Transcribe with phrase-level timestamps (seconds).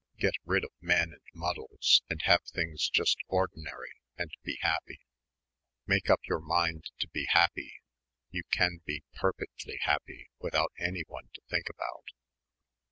[0.17, 5.05] Get rid of men and muddles and have things just ordinary and be happy.
[5.85, 7.75] "Make up your mind to be happy.
[8.31, 12.05] You can be perfectly happy without anyone to think about...."